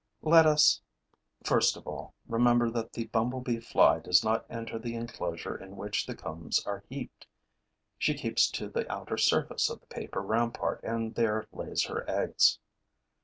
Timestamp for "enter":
4.49-4.79